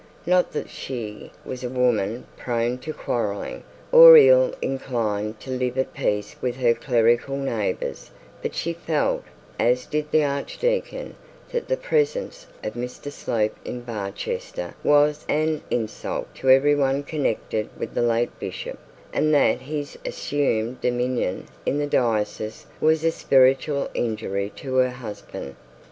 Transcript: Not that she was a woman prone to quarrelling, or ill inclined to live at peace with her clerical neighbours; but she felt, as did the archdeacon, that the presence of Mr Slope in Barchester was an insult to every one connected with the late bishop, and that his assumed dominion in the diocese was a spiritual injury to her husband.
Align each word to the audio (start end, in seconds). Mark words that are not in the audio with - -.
Not 0.25 0.51
that 0.53 0.67
she 0.71 1.29
was 1.45 1.63
a 1.63 1.69
woman 1.69 2.25
prone 2.35 2.79
to 2.79 2.91
quarrelling, 2.91 3.61
or 3.91 4.17
ill 4.17 4.55
inclined 4.59 5.39
to 5.41 5.51
live 5.51 5.77
at 5.77 5.93
peace 5.93 6.35
with 6.41 6.55
her 6.55 6.73
clerical 6.73 7.37
neighbours; 7.37 8.09
but 8.41 8.55
she 8.55 8.73
felt, 8.73 9.23
as 9.59 9.85
did 9.85 10.09
the 10.09 10.23
archdeacon, 10.23 11.15
that 11.51 11.67
the 11.67 11.77
presence 11.77 12.47
of 12.63 12.73
Mr 12.73 13.11
Slope 13.11 13.55
in 13.63 13.81
Barchester 13.81 14.73
was 14.83 15.23
an 15.29 15.61
insult 15.69 16.33
to 16.33 16.49
every 16.49 16.73
one 16.73 17.03
connected 17.03 17.69
with 17.77 17.93
the 17.93 18.01
late 18.01 18.39
bishop, 18.39 18.79
and 19.13 19.31
that 19.35 19.61
his 19.61 19.99
assumed 20.03 20.81
dominion 20.81 21.45
in 21.63 21.77
the 21.77 21.85
diocese 21.85 22.65
was 22.79 23.03
a 23.03 23.11
spiritual 23.11 23.87
injury 23.93 24.51
to 24.55 24.77
her 24.77 24.89
husband. 24.89 25.55